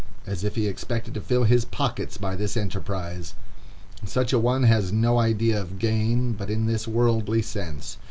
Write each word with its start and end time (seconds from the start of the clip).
as 0.25 0.43
if 0.43 0.55
he 0.55 0.67
expected 0.67 1.13
to 1.13 1.21
fill 1.21 1.43
his 1.43 1.63
pockets 1.63 2.17
by 2.17 2.35
this 2.35 2.57
enterprise. 2.57 3.35
Such 4.03 4.33
a 4.33 4.39
one 4.39 4.63
has 4.63 4.91
no 4.91 5.19
idea 5.19 5.61
of 5.61 5.77
gain 5.77 6.33
but 6.33 6.49
in 6.49 6.65
this 6.65 6.87
worldly 6.87 7.43
sense. 7.43 7.97